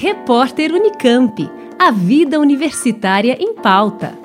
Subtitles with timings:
[0.00, 1.50] Repórter Unicamp.
[1.76, 4.16] A vida universitária em pauta.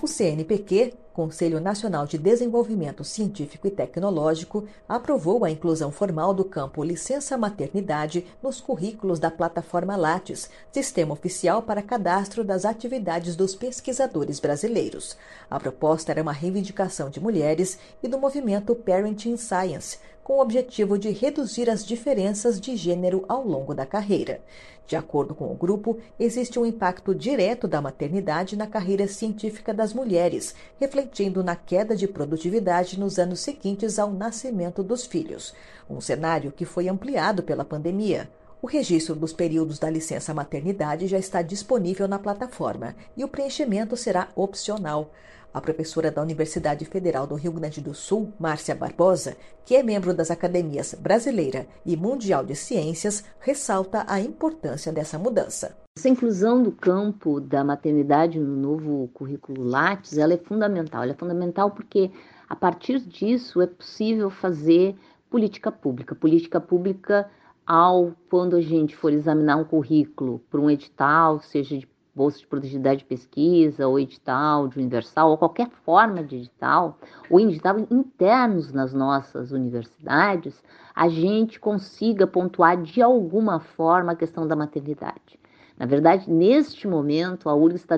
[0.00, 6.82] O CNPq, Conselho Nacional de Desenvolvimento Científico e Tecnológico, aprovou a inclusão formal do campo
[6.82, 14.40] licença maternidade nos currículos da plataforma Lattes, sistema oficial para cadastro das atividades dos pesquisadores
[14.40, 15.14] brasileiros.
[15.50, 20.98] A proposta era uma reivindicação de mulheres e do movimento Parenting Science, com o objetivo
[20.98, 24.42] de reduzir as diferenças de gênero ao longo da carreira.
[24.86, 29.94] De acordo com o grupo, existe um impacto direto da maternidade na carreira científica das
[29.94, 35.54] mulheres, refletindo na queda de produtividade nos anos seguintes ao nascimento dos filhos,
[35.88, 38.28] um cenário que foi ampliado pela pandemia.
[38.60, 43.96] O registro dos períodos da licença maternidade já está disponível na plataforma e o preenchimento
[43.96, 45.10] será opcional.
[45.52, 50.12] A professora da Universidade Federal do Rio Grande do Sul, Márcia Barbosa, que é membro
[50.12, 55.76] das academias brasileira e mundial de ciências, ressalta a importância dessa mudança.
[55.98, 61.02] Essa inclusão do campo da maternidade no novo currículo Lattes, ela é fundamental.
[61.02, 62.10] Ela é fundamental porque
[62.48, 64.94] a partir disso é possível fazer
[65.30, 66.14] política pública.
[66.14, 67.28] Política pública
[67.66, 71.88] ao quando a gente for examinar um currículo para um edital, seja de
[72.18, 76.98] bolsa de produtividade de pesquisa, ou edital de universal, ou qualquer forma de edital,
[77.30, 80.60] ou edital internos nas nossas universidades,
[80.92, 85.38] a gente consiga pontuar de alguma forma a questão da maternidade.
[85.78, 87.96] Na verdade, neste momento, a URGS está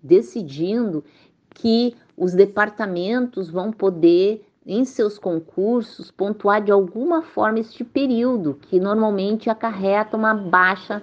[0.00, 1.02] decidindo
[1.50, 8.78] que os departamentos vão poder, em seus concursos, pontuar de alguma forma este período, que
[8.78, 11.02] normalmente acarreta uma baixa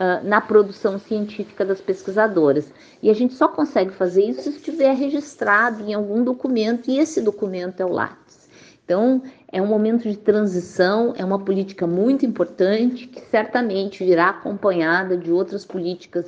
[0.00, 2.72] uh, na produção científica das pesquisadoras.
[3.02, 7.20] E a gente só consegue fazer isso se estiver registrado em algum documento, e esse
[7.20, 8.48] documento é o LATES.
[8.84, 15.16] Então, é um momento de transição, é uma política muito importante que certamente virá acompanhada
[15.16, 16.26] de outras políticas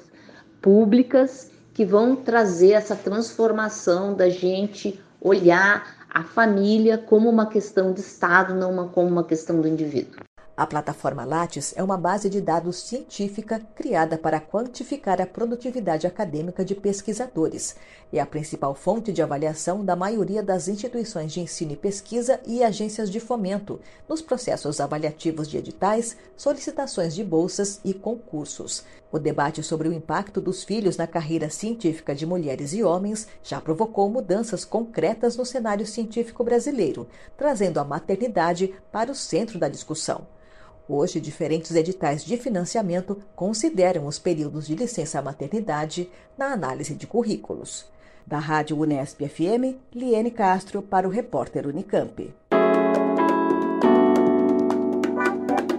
[0.61, 8.01] públicas que vão trazer essa transformação da gente olhar a família como uma questão de
[8.01, 10.28] Estado, não uma, como uma questão do indivíduo.
[10.59, 16.65] A plataforma Lattes é uma base de dados científica criada para quantificar a produtividade acadêmica
[16.65, 17.77] de pesquisadores.
[18.13, 22.65] É a principal fonte de avaliação da maioria das instituições de ensino e pesquisa e
[22.65, 28.83] agências de fomento, nos processos avaliativos de editais, solicitações de bolsas e concursos.
[29.13, 33.61] O debate sobre o impacto dos filhos na carreira científica de mulheres e homens já
[33.61, 40.27] provocou mudanças concretas no cenário científico brasileiro, trazendo a maternidade para o centro da discussão.
[40.89, 47.85] Hoje, diferentes editais de financiamento consideram os períodos de licença maternidade na análise de currículos.
[48.27, 52.33] Da Rádio Unesp FM, Liene Castro para o repórter Unicamp.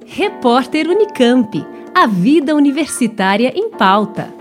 [0.06, 1.66] Repórter Unicamp.
[1.96, 4.39] A vida universitária em pauta.